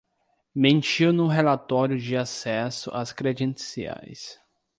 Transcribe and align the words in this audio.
Mentiu 0.55 1.13
no 1.13 1.27
relatório 1.27 1.95
de 1.99 2.17
acesso 2.17 2.89
às 2.91 3.13
credenciais 3.13 4.39